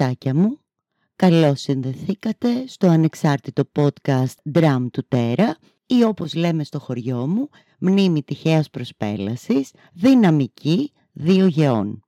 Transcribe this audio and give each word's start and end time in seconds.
Αυτάκια 0.00 0.34
μου, 0.34 0.58
καλώς 1.16 1.60
συνδεθήκατε 1.60 2.66
στο 2.66 2.86
ανεξάρτητο 2.86 3.62
podcast 3.74 4.34
Drum 4.54 4.86
του 4.92 5.06
Τέρα 5.08 5.56
ή 5.86 6.04
όπως 6.04 6.34
λέμε 6.34 6.64
στο 6.64 6.78
χωριό 6.78 7.26
μου, 7.26 7.48
μνήμη 7.78 8.22
τυχαίας 8.22 8.70
προσπέλασης, 8.70 9.70
δυναμική 9.92 10.92
δύο 11.12 11.46
γεών. 11.46 12.02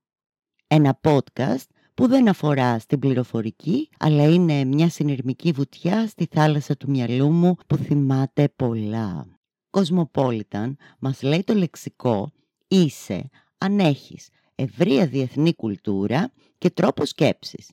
Ένα 0.67 1.01
podcast 1.03 1.65
που 1.95 2.07
δεν 2.07 2.29
αφορά 2.29 2.79
στην 2.79 2.99
πληροφορική, 2.99 3.89
αλλά 3.99 4.25
είναι 4.25 4.65
μια 4.65 4.89
συνειρμική 4.89 5.53
βουτιά 5.53 6.07
στη 6.07 6.29
θάλασσα 6.31 6.77
του 6.77 6.91
μυαλού 6.91 7.31
μου 7.31 7.55
που 7.67 7.77
θυμάται 7.77 8.49
πολλά. 8.57 9.27
Κοσμοπόλιταν 9.71 10.77
μας 10.99 11.23
λέει 11.23 11.43
το 11.45 11.55
λεξικό 11.55 12.33
«Είσαι 12.69 13.29
αν 13.59 13.79
έχεις 13.79 14.29
ευρεία 14.55 15.07
διεθνή 15.07 15.55
κουλτούρα 15.55 16.33
και 16.59 16.71
τρόπο 16.71 17.05
σκέψης». 17.05 17.71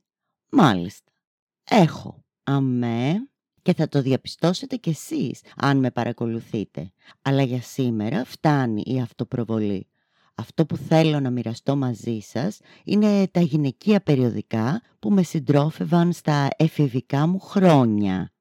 Μάλιστα. 0.50 1.11
Έχω. 1.64 2.23
Αμέ. 2.44 3.30
Και 3.61 3.73
θα 3.73 3.88
το 3.88 4.02
διαπιστώσετε 4.02 4.75
κι 4.75 4.89
εσείς 4.89 5.42
αν 5.55 5.78
με 5.78 5.92
παρακολουθείτε. 5.92 6.92
Αλλά 7.22 7.42
για 7.42 7.61
σήμερα 7.61 8.25
φτάνει 8.25 8.83
η 8.86 9.00
αυτοπροβολή. 9.00 9.88
Αυτό 10.36 10.66
που 10.66 10.77
θέλω 10.77 11.20
να 11.20 11.30
μοιραστώ 11.30 11.75
μαζί 11.75 12.20
σας 12.20 12.59
είναι 12.83 13.27
τα 13.27 13.42
γυναικεία 13.42 14.02
περιοδικά 14.02 14.81
που 15.00 15.11
με 15.11 15.23
συντρόφευαν 15.23 16.14
στα 16.14 16.47
εφηβικά 16.58 17.27
μου 17.27 17.39
χρόνια. 17.39 18.31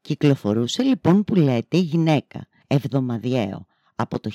Κυκλοφορούσε 0.00 0.82
λοιπόν 0.82 1.24
που 1.24 1.34
λέτε 1.34 1.76
η 1.76 1.80
γυναίκα, 1.80 2.46
εβδομαδιαίο, 2.66 3.66
από 3.94 4.20
το 4.20 4.30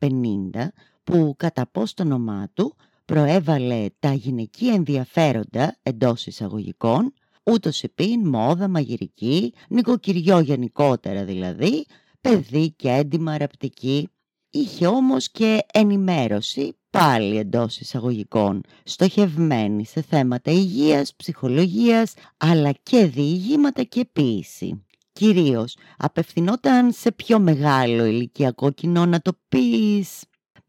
1950 0.00 0.68
που 1.04 1.34
κατά 1.36 1.66
πώς 1.66 1.94
το 1.94 2.02
όνομά 2.02 2.50
του 2.54 2.76
προέβαλε 3.04 3.86
τα 3.98 4.12
γυναικεία 4.12 4.74
ενδιαφέροντα 4.74 5.76
εντός 5.82 6.26
εισαγωγικών, 6.26 7.12
ούτως 7.44 7.82
επίν 7.82 8.28
μόδα, 8.28 8.68
μαγειρική, 8.68 9.52
νοικοκυριό 9.68 10.40
γενικότερα 10.40 11.24
δηλαδή, 11.24 11.86
παιδί 12.20 12.72
και 12.76 12.88
έντιμα 12.88 13.38
ραπτική. 13.38 14.08
Είχε 14.50 14.86
όμως 14.86 15.30
και 15.30 15.58
ενημέρωση 15.72 16.76
πάλι 16.90 17.36
εντός 17.38 17.80
εισαγωγικών, 17.80 18.60
στοχευμένη 18.84 19.86
σε 19.86 20.02
θέματα 20.02 20.50
υγείας, 20.50 21.14
ψυχολογίας, 21.14 22.14
αλλά 22.36 22.72
και 22.82 23.06
διηγήματα 23.06 23.82
και 23.82 24.04
ποίηση. 24.12 24.84
Κυρίως 25.12 25.76
απευθυνόταν 25.96 26.92
σε 26.92 27.12
πιο 27.12 27.38
μεγάλο 27.38 28.04
ηλικιακό 28.04 28.70
κοινό 28.70 29.06
να 29.06 29.20
το 29.20 29.32
πεις 29.48 30.22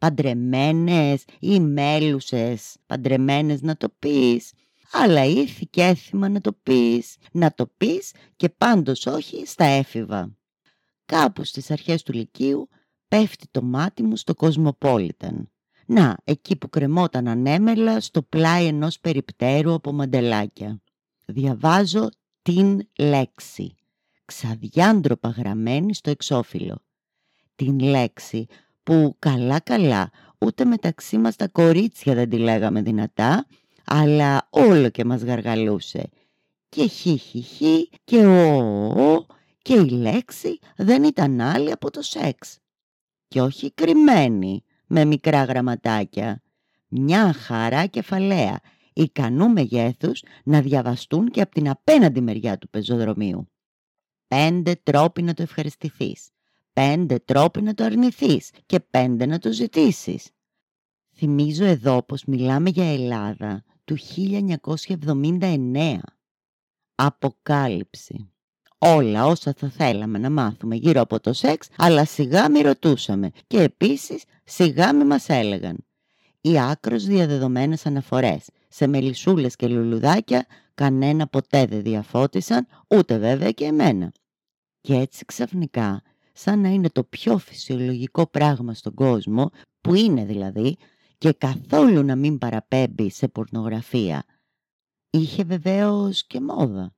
παντρεμένες 0.05 1.23
ή 1.39 1.59
μέλουσες 1.59 2.75
παντρεμένες 2.85 3.61
να 3.61 3.77
το 3.77 3.89
πεις, 3.99 4.51
αλλά 4.91 5.25
ήρθε 5.25 5.67
και 5.69 5.81
έθιμα 5.81 6.29
να 6.29 6.41
το 6.41 6.53
πεις, 6.63 7.17
να 7.31 7.53
το 7.53 7.67
πεις 7.77 8.13
και 8.35 8.49
πάντως 8.49 9.05
όχι 9.05 9.45
στα 9.45 9.65
έφηβα. 9.65 10.37
Κάπου 11.05 11.43
στις 11.43 11.71
αρχές 11.71 12.03
του 12.03 12.13
Λυκείου 12.13 12.69
πέφτει 13.07 13.47
το 13.51 13.61
μάτι 13.61 14.03
μου 14.03 14.15
στο 14.15 14.33
Κοσμοπόλιταν. 14.33 15.51
Να, 15.85 16.17
εκεί 16.23 16.55
που 16.55 16.69
κρεμόταν 16.69 17.27
ανέμελα 17.27 17.99
στο 17.99 18.21
πλάι 18.21 18.65
ενός 18.65 18.99
περιπτέρου 18.99 19.73
από 19.73 19.91
μαντελάκια. 19.91 20.81
Διαβάζω 21.25 22.09
την 22.41 22.87
λέξη, 22.97 23.75
ξαδιάντροπα 24.25 25.29
γραμμένη 25.29 25.93
στο 25.93 26.09
εξώφυλλο. 26.09 26.83
Την 27.55 27.79
λέξη 27.79 28.47
που 28.85 29.15
καλά 29.19 29.59
καλά 29.59 30.11
ούτε 30.37 30.65
μεταξύ 30.65 31.17
μας 31.17 31.35
τα 31.35 31.47
κορίτσια 31.47 32.13
δεν 32.13 32.29
τη 32.29 32.37
λέγαμε 32.37 32.81
δυνατά, 32.81 33.45
αλλά 33.85 34.47
όλο 34.49 34.89
και 34.89 35.05
μας 35.05 35.21
γαργαλούσε. 35.21 36.09
Και 36.69 36.87
χι 36.87 37.17
χι 37.17 37.41
χι 37.41 37.89
και 38.03 38.25
ο, 38.25 39.25
και 39.61 39.73
η 39.73 39.89
λέξη 39.89 40.59
δεν 40.75 41.03
ήταν 41.03 41.41
άλλη 41.41 41.71
από 41.71 41.91
το 41.91 42.01
σεξ. 42.01 42.59
Και 43.27 43.41
όχι 43.41 43.71
κρυμμένη 43.71 44.63
με 44.87 45.05
μικρά 45.05 45.43
γραμματάκια. 45.43 46.41
Μια 46.87 47.33
χαρά 47.33 47.85
κεφαλαία, 47.85 48.59
ικανού 48.93 49.49
μεγέθους 49.49 50.23
να 50.43 50.61
διαβαστούν 50.61 51.29
και 51.29 51.41
από 51.41 51.51
την 51.51 51.69
απέναντι 51.69 52.21
μεριά 52.21 52.57
του 52.57 52.69
πεζοδρομίου. 52.69 53.49
Πέντε 54.27 54.75
τρόποι 54.83 55.21
να 55.21 55.33
το 55.33 55.41
ευχαριστηθείς 55.41 56.29
πέντε 56.75 57.19
τρόποι 57.19 57.61
να 57.61 57.73
το 57.73 57.83
αρνηθείς 57.83 58.51
και 58.65 58.79
πέντε 58.79 59.25
να 59.25 59.39
το 59.39 59.51
ζητήσεις. 59.51 60.29
Θυμίζω 61.15 61.65
εδώ 61.65 62.03
πως 62.03 62.23
μιλάμε 62.25 62.69
για 62.69 62.93
Ελλάδα 62.93 63.63
του 63.83 63.97
1979. 64.07 65.97
Αποκάλυψη. 66.95 68.29
Όλα 68.77 69.25
όσα 69.25 69.53
θα 69.57 69.69
θέλαμε 69.69 70.17
να 70.17 70.29
μάθουμε 70.29 70.75
γύρω 70.75 71.01
από 71.01 71.19
το 71.19 71.33
σεξ, 71.33 71.67
αλλά 71.77 72.05
σιγά 72.05 72.49
μη 72.49 72.61
ρωτούσαμε 72.61 73.31
και 73.47 73.61
επίσης 73.61 74.23
σιγά 74.43 74.93
μη 74.93 75.03
μας 75.03 75.29
έλεγαν. 75.29 75.85
Οι 76.41 76.59
άκρος 76.59 77.05
διαδεδομένες 77.05 77.85
αναφορές 77.85 78.49
σε 78.67 78.87
μελισσούλες 78.87 79.55
και 79.55 79.67
λουλουδάκια 79.67 80.45
κανένα 80.73 81.27
ποτέ 81.27 81.65
δεν 81.65 81.81
διαφώτισαν, 81.81 82.67
ούτε 82.87 83.17
βέβαια 83.17 83.51
και 83.51 83.65
εμένα. 83.65 84.11
Και 84.81 84.93
έτσι 84.93 85.25
ξαφνικά 85.25 86.01
σαν 86.37 86.59
να 86.59 86.69
είναι 86.69 86.89
το 86.89 87.03
πιο 87.03 87.37
φυσιολογικό 87.37 88.27
πράγμα 88.27 88.73
στον 88.73 88.93
κόσμο, 88.93 89.49
που 89.81 89.93
είναι 89.93 90.25
δηλαδή, 90.25 90.77
και 91.17 91.31
καθόλου 91.31 92.03
να 92.03 92.15
μην 92.15 92.37
παραπέμπει 92.37 93.09
σε 93.09 93.27
πορνογραφία. 93.27 94.23
Είχε 95.09 95.43
βεβαίως 95.43 96.25
και 96.27 96.41
μόδα. 96.41 96.93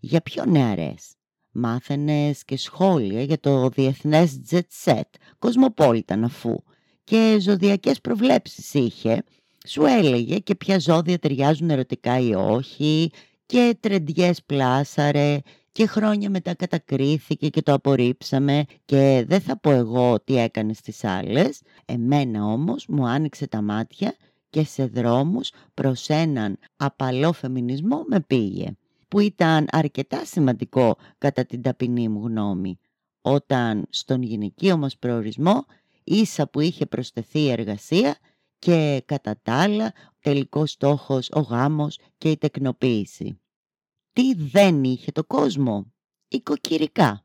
Για 0.00 0.20
πιο 0.20 0.44
νεαρές. 0.44 1.14
Μάθαινες 1.50 2.44
και 2.44 2.56
σχόλια 2.56 3.22
για 3.22 3.40
το 3.40 3.68
διεθνές 3.68 4.40
jet 4.50 4.60
set, 4.84 5.02
κοσμοπόλιταν 5.38 6.24
αφού, 6.24 6.62
και 7.04 7.36
ζωδιακές 7.40 8.00
προβλέψεις 8.00 8.74
είχε, 8.74 9.24
σου 9.66 9.84
έλεγε 9.84 10.38
και 10.38 10.54
ποια 10.54 10.78
ζώδια 10.78 11.18
ταιριάζουν 11.18 11.70
ερωτικά 11.70 12.18
ή 12.18 12.34
όχι, 12.34 13.10
και 13.46 13.76
τρεντιές 13.80 14.42
πλάσαρε 14.42 15.38
και 15.72 15.86
χρόνια 15.86 16.30
μετά 16.30 16.54
κατακρίθηκε 16.54 17.48
και 17.48 17.62
το 17.62 17.72
απορρίψαμε 17.72 18.64
και 18.84 19.24
δεν 19.26 19.40
θα 19.40 19.58
πω 19.58 19.70
εγώ 19.70 20.20
τι 20.20 20.36
έκανε 20.38 20.72
στις 20.72 21.04
άλλες. 21.04 21.62
Εμένα 21.84 22.44
όμως 22.44 22.86
μου 22.86 23.06
άνοιξε 23.06 23.46
τα 23.46 23.62
μάτια 23.62 24.14
και 24.50 24.64
σε 24.64 24.86
δρόμους 24.86 25.52
προς 25.74 26.08
έναν 26.08 26.58
απαλό 26.76 27.32
φεμινισμό 27.32 28.04
με 28.06 28.20
πήγε 28.20 28.72
που 29.08 29.18
ήταν 29.18 29.66
αρκετά 29.70 30.24
σημαντικό 30.24 30.96
κατά 31.18 31.44
την 31.44 31.62
ταπεινή 31.62 32.08
μου 32.08 32.26
γνώμη 32.26 32.78
όταν 33.20 33.86
στον 33.90 34.22
γυναικείο 34.22 34.76
μας 34.76 34.96
προορισμό 34.96 35.64
ίσα 36.04 36.48
που 36.48 36.60
είχε 36.60 36.86
προσθεθεί 36.86 37.40
η 37.40 37.50
εργασία 37.50 38.16
και 38.58 39.02
κατά 39.06 39.40
τα 39.42 39.54
άλλα 39.54 39.92
τελικός 40.20 40.70
στόχος 40.70 41.30
ο 41.32 41.40
γάμος 41.40 41.98
και 42.18 42.30
η 42.30 42.36
τεκνοποίηση. 42.36 43.41
Τι 44.12 44.34
δεν 44.34 44.84
είχε 44.84 45.12
το 45.12 45.24
κόσμο. 45.24 45.92
Οι 46.28 46.40
κοκκυρικά. 46.40 47.24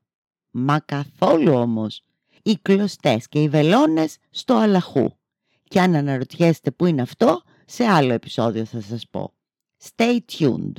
Μα 0.51 0.79
καθόλου 0.79 1.53
όμως. 1.53 2.01
Οι 2.43 2.57
κλωστές 2.61 3.27
και 3.27 3.41
οι 3.41 3.49
βελόνες 3.49 4.17
στο 4.29 4.53
αλαχού. 4.53 5.09
Και 5.63 5.81
αν 5.81 5.95
αναρωτιέστε 5.95 6.71
που 6.71 6.85
είναι 6.85 7.01
αυτό, 7.01 7.41
σε 7.65 7.85
άλλο 7.85 8.13
επεισόδιο 8.13 8.65
θα 8.65 8.81
σας 8.81 9.07
πω. 9.09 9.33
Stay 9.83 10.19
tuned. 10.31 10.73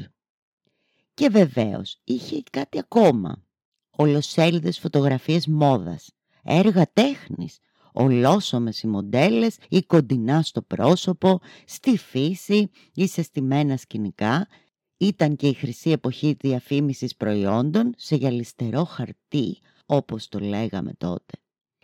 Και 1.14 1.28
βεβαίως 1.28 2.00
είχε 2.04 2.42
κάτι 2.50 2.78
ακόμα. 2.78 3.42
Ολοσέλιδες 3.90 4.78
φωτογραφίες 4.78 5.46
μόδας, 5.46 6.10
έργα 6.42 6.90
τέχνης, 6.92 7.58
ολόσωμες 7.92 8.82
οι 8.82 8.86
μοντέλες 8.86 9.56
ή 9.68 9.82
κοντινά 9.82 10.42
στο 10.42 10.62
πρόσωπο, 10.62 11.40
στη 11.64 11.96
φύση 11.96 12.70
ή 12.94 13.06
σε 13.06 13.22
στημένα 13.22 13.76
σκηνικά 13.76 14.46
ήταν 14.98 15.36
και 15.36 15.48
η 15.48 15.52
χρυσή 15.52 15.90
εποχή 15.90 16.36
διαφήμισης 16.40 17.16
προϊόντων 17.16 17.94
σε 17.96 18.16
γυαλιστερό 18.16 18.84
χαρτί, 18.84 19.58
όπως 19.86 20.28
το 20.28 20.38
λέγαμε 20.38 20.92
τότε. 20.98 21.38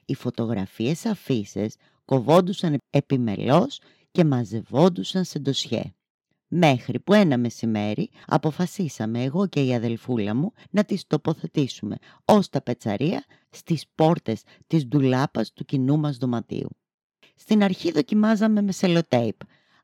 Οι 0.05 0.15
φωτογραφίες 0.15 1.07
αφήσει 1.07 1.71
κοβόντουσαν 2.05 2.79
επιμελώς 2.91 3.81
και 4.11 4.25
μαζευόντουσαν 4.25 5.25
σε 5.25 5.39
ντοσιέ. 5.39 5.83
Μέχρι 6.49 7.01
που 7.01 7.13
ένα 7.13 7.39
μεσημέρι 7.39 8.11
αποφασίσαμε 8.27 9.23
εγώ 9.23 9.47
και 9.47 9.65
η 9.65 9.75
αδελφούλα 9.75 10.35
μου 10.35 10.53
να 10.71 10.85
τις 10.85 11.07
τοποθετήσουμε 11.07 11.97
ως 12.25 12.49
τα 12.49 12.63
πετσαρία 12.63 13.25
στις 13.51 13.85
πόρτες 13.95 14.43
της 14.67 14.87
ντουλάπας 14.87 15.53
του 15.53 15.65
κοινού 15.65 15.99
μας 15.99 16.17
δωματίου. 16.17 16.69
Στην 17.35 17.63
αρχή 17.63 17.93
δοκιμάζαμε 17.93 18.63
με 18.63 18.73
σελοτέιπ, 18.73 19.37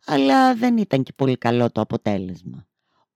αλλά 0.06 0.54
δεν 0.54 0.76
ήταν 0.76 1.02
και 1.02 1.12
πολύ 1.12 1.36
καλό 1.36 1.70
το 1.70 1.80
αποτέλεσμα. 1.80 2.69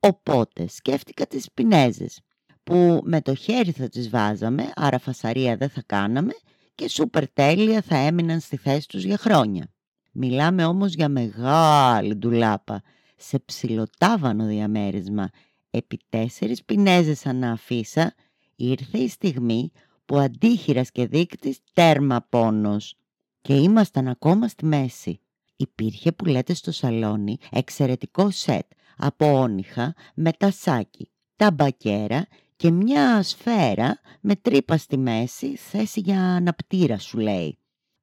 Οπότε 0.07 0.67
σκέφτηκα 0.69 1.27
τις 1.27 1.49
Πινέζες 1.55 2.21
που 2.65 3.01
με 3.05 3.21
το 3.21 3.35
χέρι 3.35 3.71
θα 3.71 3.89
τις 3.89 4.11
βάζαμε, 4.11 4.73
άρα 4.75 4.99
φασαρία 4.99 5.57
δεν 5.57 5.69
θα 5.69 5.83
κάναμε 5.87 6.33
και 6.75 6.89
σούπερ 6.89 7.33
τέλεια 7.33 7.83
θα 7.83 7.97
έμειναν 7.97 8.41
στη 8.41 8.57
θέση 8.57 8.89
τους 8.89 9.05
για 9.05 9.17
χρόνια. 9.17 9.73
Μιλάμε 10.13 10.65
όμως 10.65 10.95
για 10.95 11.09
μεγάλη 11.09 12.15
ντουλάπα, 12.15 12.83
σε 13.17 13.39
ψιλοτάβανο 13.39 14.47
διαμέρισμα. 14.47 15.29
Επί 15.71 15.99
τέσσερις 16.09 16.65
πινέζες 16.65 17.27
ανά 17.27 17.51
αφίσα 17.51 18.15
ήρθε 18.57 18.99
η 18.99 19.09
στιγμή 19.09 19.71
που 20.05 20.19
αντίχειρας 20.19 20.91
και 20.91 21.07
δείκτης 21.07 21.59
τέρμα 21.73 22.27
πόνος. 22.29 22.95
Και 23.41 23.55
ήμασταν 23.55 24.09
ακόμα 24.09 24.49
στη 24.49 24.65
μέση. 24.65 25.21
Υπήρχε 25.57 26.13
που 26.13 26.25
λέτε 26.25 26.55
στο 26.55 26.73
σαλόνι 26.73 27.37
εξαιρετικό 27.51 28.31
σετ 28.31 28.67
από 28.97 29.33
όνυχα 29.41 29.95
με 30.15 30.33
τασάκι, 30.33 31.11
ταμπακέρα 31.37 32.27
και 32.57 32.71
μια 32.71 33.23
σφαίρα 33.23 34.01
με 34.21 34.37
τρύπα 34.37 34.77
στη 34.77 34.97
μέση, 34.97 35.57
θέση 35.57 36.01
για 36.01 36.21
αναπτήρα 36.21 36.99
σου 36.99 37.19
λέει. 37.19 37.59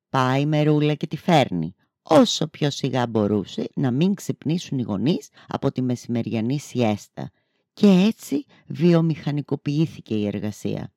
Πάει 0.10 0.46
με 0.46 0.64
ρούλα 0.64 0.94
και 0.94 1.08
τη 1.08 1.18
φέρνει. 1.18 1.76
Όσο 2.04 2.48
πιο 2.48 2.70
σιγά 2.70 3.08
μπορούσε 3.08 3.70
να 3.76 3.92
μην 3.92 4.14
ξυπνήσουν 4.14 4.80
οι 4.80 4.82
γονείς 4.82 5.30
από 5.48 5.72
τη 5.72 5.82
μεσημεριανή 5.82 6.60
σιέστα. 6.60 7.32
Και 7.74 7.88
έτσι 7.88 8.46
βιομηχανικοποιήθηκε 8.68 10.16
η 10.16 10.28
εργασία. 10.28 10.94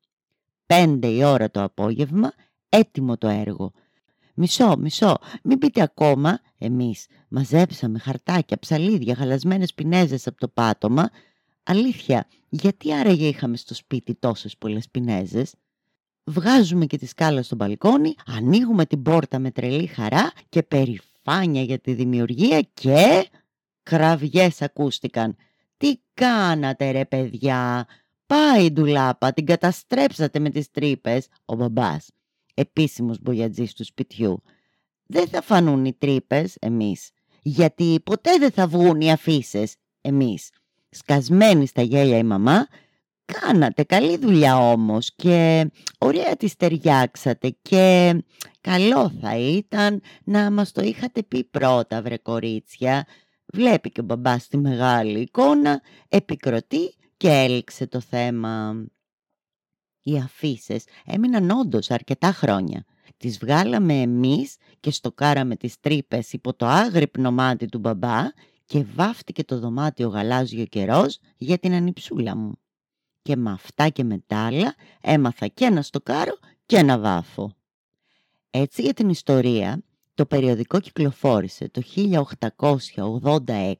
Πέντε 0.66 1.06
η 1.06 1.24
ώρα 1.24 1.50
το 1.50 1.62
απόγευμα, 1.62 2.32
έτοιμο 2.68 3.16
το 3.16 3.28
έργο. 3.28 3.72
Μισό, 4.34 4.76
μισό, 4.78 5.18
μην 5.42 5.58
πείτε 5.58 5.82
ακόμα. 5.82 6.40
Εμείς 6.58 7.06
μαζέψαμε 7.28 7.98
χαρτάκια, 7.98 8.58
ψαλίδια, 8.58 9.14
χαλασμένες 9.14 9.74
πινέζες 9.74 10.26
από 10.26 10.38
το 10.38 10.48
πάτωμα. 10.48 11.10
Αλήθεια, 11.62 12.26
γιατί 12.48 12.94
άραγε 12.94 13.28
είχαμε 13.28 13.56
στο 13.56 13.74
σπίτι 13.74 14.14
τόσες 14.14 14.56
πολλές 14.56 14.88
πινέζες; 14.88 15.54
Βγάζουμε 16.24 16.86
και 16.86 16.98
τη 16.98 17.06
σκάλα 17.06 17.42
στο 17.42 17.56
μπαλκόνι, 17.56 18.14
ανοίγουμε 18.26 18.86
την 18.86 19.02
πόρτα 19.02 19.38
με 19.38 19.50
τρελή 19.50 19.86
χαρά 19.86 20.32
και 20.48 20.62
περηφάνεια 20.62 21.62
για 21.62 21.78
τη 21.78 21.92
δημιουργία 21.92 22.60
και... 22.60 23.28
Κραυγές 23.82 24.62
ακούστηκαν. 24.62 25.36
«Τι 25.76 25.96
κάνατε 26.14 26.90
ρε 26.90 27.04
παιδιά, 27.04 27.86
πάει 28.26 28.64
η 28.64 28.72
ντουλάπα, 28.72 29.32
την 29.32 29.46
καταστρέψατε 29.46 30.38
με 30.38 30.50
τις 30.50 30.70
τρύπες, 30.70 31.26
ο 31.44 31.54
μπαμπάς, 31.54 32.08
επίσημος 32.54 33.20
μπογιατζής 33.20 33.72
του 33.74 33.84
σπιτιού. 33.84 34.42
Δεν 35.06 35.28
θα 35.28 35.42
φανούν 35.42 35.84
οι 35.84 35.92
τρύπες 35.92 36.56
εμείς, 36.60 37.10
γιατί 37.42 38.00
ποτέ 38.04 38.38
δεν 38.38 38.50
θα 38.50 38.66
βγουν 38.66 39.00
οι 39.00 39.12
αφήσεις 39.12 39.76
εμείς. 40.00 40.50
Σκασμένη 40.90 41.66
στα 41.66 41.82
γέλια 41.82 42.18
η 42.18 42.22
μαμά, 42.22 42.66
κάνατε 43.24 43.82
καλή 43.82 44.16
δουλειά 44.16 44.70
όμως 44.70 45.14
και 45.14 45.70
ωραία 45.98 46.36
τη 46.36 46.56
ταιριάξατε 46.56 47.56
και 47.62 48.14
καλό 48.60 49.10
θα 49.20 49.36
ήταν 49.36 50.00
να 50.24 50.50
μας 50.50 50.72
το 50.72 50.82
είχατε 50.82 51.22
πει 51.22 51.44
πρώτα 51.44 52.02
βρε 52.02 52.16
κορίτσια. 52.16 53.06
Βλέπει 53.46 53.90
και 53.90 54.00
ο 54.00 54.04
μπαμπάς 54.04 54.48
τη 54.48 54.56
μεγάλη 54.56 55.20
εικόνα, 55.20 55.82
επικροτεί 56.08 56.94
και 57.16 57.28
έληξε 57.28 57.86
το 57.86 58.00
θέμα. 58.00 58.84
Οι 60.06 60.18
αφήσεις 60.18 60.84
έμειναν 61.04 61.50
όντως 61.50 61.90
αρκετά 61.90 62.32
χρόνια. 62.32 62.84
Τις 63.16 63.38
βγάλαμε 63.38 64.00
εμείς 64.00 64.56
και 64.80 64.90
στοκάραμε 64.90 65.56
τις 65.56 65.80
τρύπες 65.80 66.32
υπό 66.32 66.54
το 66.54 66.66
άγρυπνο 66.66 67.30
μάτι 67.30 67.66
του 67.66 67.78
μπαμπά 67.78 68.22
και 68.64 68.84
βάφτηκε 68.94 69.44
το 69.44 69.58
δωμάτιο 69.58 70.08
γαλάζιο 70.08 70.64
καιρός 70.64 71.18
για 71.36 71.58
την 71.58 71.72
ανιψούλα 71.74 72.36
μου. 72.36 72.58
Και 73.22 73.36
με 73.36 73.50
αυτά 73.50 73.88
και 73.88 74.04
με 74.04 74.22
τα 74.26 74.46
άλλα 74.46 74.74
έμαθα 75.00 75.46
και 75.46 75.70
να 75.70 75.82
στοκάρω 75.82 76.38
και 76.66 76.82
να 76.82 76.98
βάφω. 76.98 77.52
Έτσι 78.50 78.82
για 78.82 78.94
την 78.94 79.08
ιστορία, 79.08 79.82
το 80.14 80.26
περιοδικό 80.26 80.80
κυκλοφόρησε 80.80 81.68
το 81.68 81.82
1886 81.94 83.74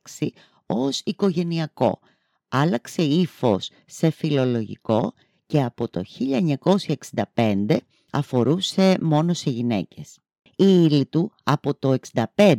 ως 0.67 1.01
οικογενειακό 1.05 2.01
άλλαξε 2.49 3.03
ύφος 3.03 3.71
σε 3.87 4.11
φιλολογικό 4.11 5.13
και 5.47 5.63
από 5.63 5.89
το 5.89 6.03
1965 7.35 7.77
αφορούσε 8.11 8.99
μόνο 9.01 9.35
σε 9.35 9.51
γυναίκες. 9.51 10.19
Η 10.43 10.65
ύλη 10.65 11.07
του 11.07 11.33
από 11.43 11.75
το 11.75 11.95
65 12.37 12.55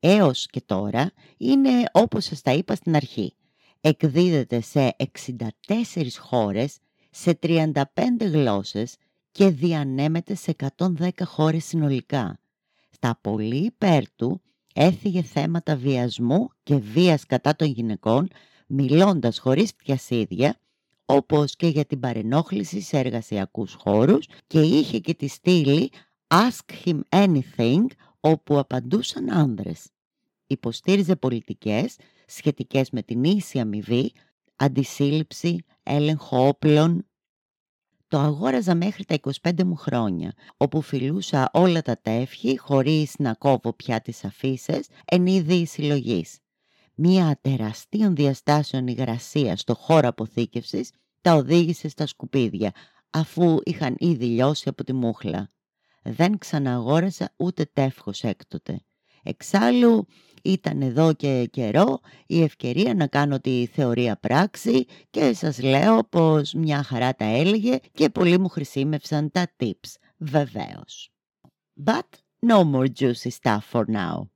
έως 0.00 0.46
και 0.46 0.60
τώρα 0.60 1.12
είναι 1.36 1.70
όπως 1.92 2.24
σας 2.24 2.40
τα 2.40 2.52
είπα 2.52 2.74
στην 2.74 2.96
αρχή. 2.96 3.34
Εκδίδεται 3.80 4.60
σε 4.60 4.96
64 5.92 6.16
χώρες, 6.18 6.78
σε 7.10 7.38
35 7.42 7.82
γλώσσες 8.20 8.96
και 9.30 9.48
διανέμεται 9.48 10.34
σε 10.34 10.54
110 10.76 11.08
χώρες 11.24 11.64
συνολικά. 11.64 12.38
Στα 12.90 13.18
πολύ 13.20 13.64
υπέρ 13.64 14.10
του 14.16 14.40
έφυγε 14.74 15.22
θέματα 15.22 15.76
βιασμού 15.76 16.48
και 16.62 16.76
βίας 16.76 17.26
κατά 17.26 17.56
των 17.56 17.68
γυναικών 17.68 18.28
μιλώντας 18.66 19.38
χωρίς 19.38 19.74
πιασίδια, 19.74 20.58
όπως 21.04 21.56
και 21.56 21.66
για 21.66 21.84
την 21.84 22.00
παρενόχληση 22.00 22.80
σε 22.80 22.98
εργασιακούς 22.98 23.74
χώρους 23.74 24.26
και 24.46 24.60
είχε 24.60 24.98
και 24.98 25.14
τη 25.14 25.26
στήλη 25.26 25.90
«Ask 26.26 26.72
him 26.84 27.00
anything» 27.08 27.84
όπου 28.20 28.58
απαντούσαν 28.58 29.30
άνδρες. 29.30 29.90
Υποστήριζε 30.46 31.16
πολιτικές 31.16 31.96
σχετικές 32.26 32.90
με 32.90 33.02
την 33.02 33.24
ίση 33.24 33.58
αμοιβή, 33.58 34.12
αντισύλληψη, 34.56 35.64
έλεγχο 35.82 36.46
όπλων. 36.46 37.06
Το 38.08 38.18
αγόραζα 38.18 38.74
μέχρι 38.74 39.04
τα 39.04 39.16
25 39.42 39.64
μου 39.64 39.76
χρόνια, 39.76 40.32
όπου 40.56 40.80
φιλούσα 40.80 41.50
όλα 41.52 41.82
τα 41.82 41.98
τεύχη 42.02 42.58
χωρίς 42.58 43.14
να 43.18 43.34
κόβω 43.34 43.72
πια 43.72 44.00
τις 44.00 44.24
αφήσεις 44.24 44.88
εν 45.04 45.26
είδη 45.26 45.66
συλλογής 45.66 46.38
μία 46.94 47.38
τεραστίων 47.40 48.14
διαστάσεων 48.14 48.86
υγρασίας 48.86 49.60
στο 49.60 49.74
χώρο 49.74 50.08
αποθήκευσης 50.08 50.90
τα 51.20 51.34
οδήγησε 51.34 51.88
στα 51.88 52.06
σκουπίδια, 52.06 52.72
αφού 53.10 53.58
είχαν 53.64 53.94
ήδη 53.98 54.24
λιώσει 54.24 54.68
από 54.68 54.84
τη 54.84 54.92
μούχλα. 54.92 55.50
Δεν 56.02 56.38
ξαναγόρασα 56.38 57.32
ούτε 57.36 57.70
τεύχος 57.72 58.22
έκτοτε. 58.22 58.80
Εξάλλου 59.22 60.06
ήταν 60.42 60.82
εδώ 60.82 61.12
και 61.12 61.48
καιρό 61.50 62.00
η 62.26 62.42
ευκαιρία 62.42 62.94
να 62.94 63.06
κάνω 63.06 63.40
τη 63.40 63.66
θεωρία 63.66 64.16
πράξη 64.16 64.84
και 65.10 65.32
σας 65.34 65.62
λέω 65.62 66.04
πως 66.04 66.52
μια 66.52 66.82
χαρά 66.82 67.14
τα 67.14 67.24
έλεγε 67.24 67.78
και 67.92 68.08
πολλοί 68.08 68.38
μου 68.38 68.48
χρησιμεύσαν 68.48 69.30
τα 69.30 69.46
tips, 69.56 69.94
βεβαίως. 70.16 71.12
But 71.84 72.08
no 72.46 72.64
more 72.64 72.86
juicy 73.00 73.30
stuff 73.42 73.60
for 73.72 73.84
now. 73.86 74.33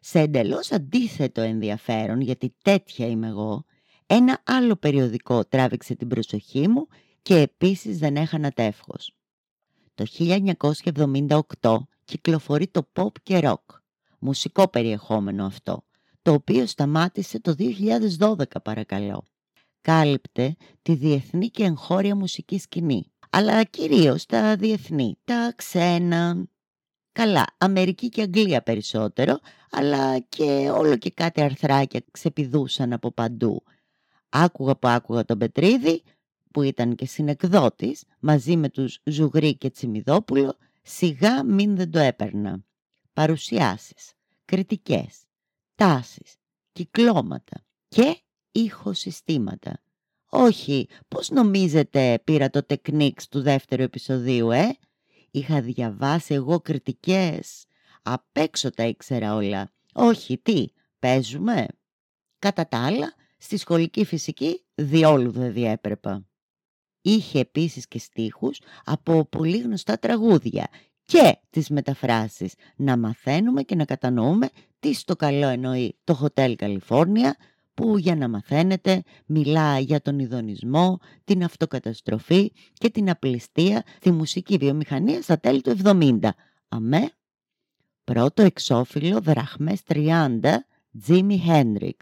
Σε 0.00 0.18
εντελώς 0.18 0.72
αντίθετο 0.72 1.40
ενδιαφέρον, 1.40 2.20
γιατί 2.20 2.54
τέτοια 2.62 3.06
είμαι 3.06 3.26
εγώ, 3.26 3.64
ένα 4.06 4.42
άλλο 4.44 4.76
περιοδικό 4.76 5.44
τράβηξε 5.44 5.94
την 5.94 6.08
προσοχή 6.08 6.68
μου 6.68 6.86
και 7.22 7.36
επίσης 7.36 7.98
δεν 7.98 8.16
έχανα 8.16 8.50
τεύχος. 8.50 9.14
Το 9.94 10.04
1978 11.60 11.76
κυκλοφορεί 12.04 12.66
το 12.68 12.88
pop 12.92 13.12
και 13.22 13.40
rock, 13.42 13.80
μουσικό 14.18 14.68
περιεχόμενο 14.68 15.46
αυτό, 15.46 15.84
το 16.22 16.32
οποίο 16.32 16.66
σταμάτησε 16.66 17.40
το 17.40 17.54
2012 18.18 18.44
παρακαλώ. 18.62 19.24
Κάλυπτε 19.80 20.56
τη 20.82 20.94
διεθνή 20.94 21.48
και 21.48 21.64
εγχώρια 21.64 22.16
μουσική 22.16 22.58
σκηνή, 22.58 23.12
αλλά 23.30 23.64
κυρίως 23.64 24.26
τα 24.26 24.56
διεθνή, 24.56 25.18
τα 25.24 25.52
ξένα, 25.56 26.46
Καλά, 27.20 27.46
Αμερική 27.58 28.08
και 28.08 28.22
Αγγλία 28.22 28.62
περισσότερο, 28.62 29.38
αλλά 29.70 30.18
και 30.18 30.70
όλο 30.74 30.96
και 30.96 31.10
κάτι 31.10 31.40
αρθράκια 31.40 32.02
ξεπηδούσαν 32.10 32.92
από 32.92 33.12
παντού. 33.12 33.62
Άκουγα 34.28 34.76
που 34.76 34.88
άκουγα 34.88 35.24
τον 35.24 35.38
Πετρίδη, 35.38 36.02
που 36.50 36.62
ήταν 36.62 36.94
και 36.94 37.06
συνεκδότης, 37.06 38.04
μαζί 38.20 38.56
με 38.56 38.68
τους 38.68 38.98
Ζουγρή 39.04 39.56
και 39.56 39.70
Τσιμιδόπουλο, 39.70 40.56
σιγά 40.82 41.44
μην 41.44 41.76
δεν 41.76 41.90
το 41.90 41.98
έπαιρνα. 41.98 42.64
Παρουσιάσεις, 43.12 44.12
κριτικές, 44.44 45.22
τάσεις, 45.74 46.36
κυκλώματα 46.72 47.64
και 47.88 48.20
ηχοσυστήματα. 48.52 49.82
Όχι, 50.28 50.88
πώς 51.08 51.30
νομίζετε 51.30 52.20
πήρα 52.24 52.50
το 52.50 52.62
τεκνίξ 52.62 53.28
του 53.28 53.42
δεύτερου 53.42 53.82
επεισοδίου, 53.82 54.50
ε; 54.50 54.78
Είχα 55.30 55.60
διαβάσει 55.60 56.34
εγώ 56.34 56.60
κριτικές. 56.60 57.64
Απ' 58.02 58.36
έξω 58.36 58.70
τα 58.70 58.84
ήξερα 58.84 59.34
όλα. 59.34 59.70
Όχι, 59.92 60.38
τι, 60.38 60.66
παίζουμε; 60.98 61.66
Κατά 62.38 62.66
τα 62.68 62.84
άλλα, 62.84 63.14
στη 63.38 63.56
σχολική 63.56 64.04
φυσική 64.04 64.64
διόλου 64.74 65.30
δεν 65.30 65.52
διέπρεπα. 65.52 66.24
Είχε 67.00 67.38
επίσης 67.40 67.88
και 67.88 67.98
στίχους 67.98 68.60
από 68.84 69.24
πολύ 69.24 69.58
γνωστά 69.58 69.98
τραγούδια 69.98 70.68
και 71.04 71.38
τις 71.50 71.68
μεταφράσεις 71.68 72.54
να 72.76 72.96
μαθαίνουμε 72.96 73.62
και 73.62 73.74
να 73.74 73.84
κατανοούμε 73.84 74.48
τι 74.78 74.92
στο 74.94 75.16
καλό 75.16 75.48
εννοεί 75.48 75.98
το 76.04 76.20
Hotel 76.34 76.54
California, 76.56 77.30
που 77.74 77.98
για 77.98 78.16
να 78.16 78.28
μαθαίνετε 78.28 79.02
μιλά 79.26 79.78
για 79.78 80.00
τον 80.00 80.18
ειδονισμό, 80.18 80.98
την 81.24 81.44
αυτοκαταστροφή 81.44 82.52
και 82.72 82.90
την 82.90 83.10
απληστία 83.10 83.82
στη 83.96 84.10
μουσική 84.10 84.56
βιομηχανία 84.56 85.22
στα 85.22 85.38
τέλη 85.38 85.60
του 85.60 85.76
70. 85.84 86.18
Αμέ. 86.68 87.10
Πρώτο 88.04 88.42
εξώφυλλο 88.42 89.20
δραχμές 89.20 89.80
30 89.86 90.40
Jimi 91.06 91.36
Hendrix. 91.46 91.96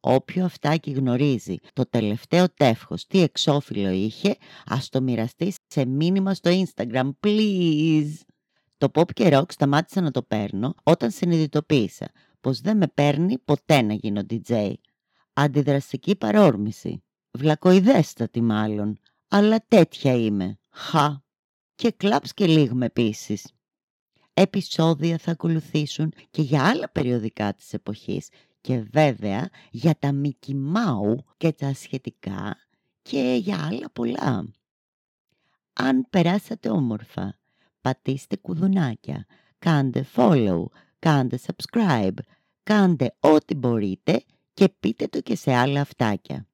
Όποιο 0.00 0.44
αυτάκι 0.44 0.90
γνωρίζει 0.90 1.56
το 1.72 1.88
τελευταίο 1.90 2.50
τεύχος 2.50 3.06
τι 3.06 3.22
εξώφυλλο 3.22 3.90
είχε, 3.90 4.36
ας 4.66 4.88
το 4.88 5.00
μοιραστεί 5.02 5.54
σε 5.66 5.84
μήνυμα 5.84 6.34
στο 6.34 6.50
Instagram, 6.64 7.10
please. 7.26 8.12
Το 8.76 8.88
pop 8.94 9.12
και 9.12 9.28
rock 9.32 9.52
σταμάτησα 9.52 10.00
να 10.00 10.10
το 10.10 10.22
παίρνω 10.22 10.74
όταν 10.82 11.10
συνειδητοποίησα 11.10 12.10
πως 12.44 12.60
δεν 12.60 12.76
με 12.76 12.86
παίρνει 12.86 13.38
ποτέ 13.38 13.82
να 13.82 13.94
γίνω 13.94 14.22
DJ. 14.30 14.72
Αντιδραστική 15.32 16.16
παρόρμηση. 16.16 17.02
Βλακοειδέστατη 17.30 18.40
μάλλον. 18.40 18.98
Αλλά 19.28 19.64
τέτοια 19.68 20.14
είμαι. 20.14 20.58
Χα. 20.70 21.22
Και 21.74 21.90
κλαψ 21.90 22.34
και 22.34 22.46
λίγμα 22.46 22.84
επίσης. 22.84 23.52
Επισόδια 24.34 25.18
θα 25.18 25.30
ακολουθήσουν 25.30 26.12
και 26.30 26.42
για 26.42 26.64
άλλα 26.64 26.88
περιοδικά 26.88 27.54
της 27.54 27.72
εποχής 27.72 28.28
και 28.60 28.78
βέβαια 28.92 29.48
για 29.70 29.96
τα 29.98 30.20
Mickey 30.22 30.54
και 31.36 31.52
τα 31.52 31.74
σχετικά 31.74 32.56
και 33.02 33.38
για 33.42 33.66
άλλα 33.66 33.90
πολλά. 33.90 34.48
Αν 35.72 36.06
περάσατε 36.10 36.70
όμορφα, 36.70 37.38
πατήστε 37.80 38.36
κουδουνάκια, 38.36 39.26
κάντε 39.58 40.06
follow, 40.14 40.64
κάντε 41.04 41.38
subscribe, 41.46 42.16
κάντε 42.62 43.14
ό,τι 43.20 43.54
μπορείτε 43.54 44.24
και 44.54 44.68
πείτε 44.80 45.06
το 45.06 45.20
και 45.20 45.36
σε 45.36 45.54
άλλα 45.54 45.80
αυτάκια. 45.80 46.46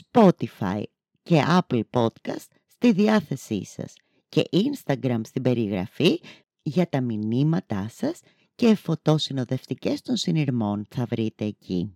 Spotify 0.00 0.82
και 1.22 1.44
Apple 1.48 1.82
Podcast 1.90 2.46
στη 2.66 2.92
διάθεσή 2.92 3.64
σας 3.64 3.94
και 4.28 4.42
Instagram 4.52 5.20
στην 5.22 5.42
περιγραφή 5.42 6.20
για 6.62 6.88
τα 6.88 7.00
μηνύματά 7.00 7.88
σας 7.88 8.20
και 8.54 8.74
φωτόσυνοδευτικές 8.74 10.02
των 10.02 10.16
συνειρμών 10.16 10.86
θα 10.88 11.04
βρείτε 11.04 11.44
εκεί. 11.44 11.94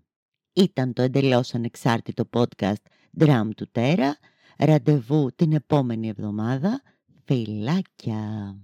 Ήταν 0.53 0.93
το 0.93 1.03
εντελώς 1.03 1.55
ανεξάρτητο 1.55 2.29
podcast 2.33 2.83
Drum 3.19 3.49
του 3.57 3.69
Τέρα. 3.73 4.19
Ραντεβού 4.59 5.31
την 5.37 5.53
επόμενη 5.53 6.09
εβδομάδα. 6.09 6.83
Φιλάκια! 7.25 8.57